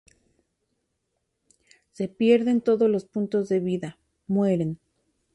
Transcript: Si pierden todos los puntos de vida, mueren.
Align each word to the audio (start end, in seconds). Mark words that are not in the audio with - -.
Si 1.91 2.07
pierden 2.07 2.61
todos 2.61 2.89
los 2.89 3.05
puntos 3.05 3.49
de 3.49 3.59
vida, 3.59 3.99
mueren. 4.25 4.79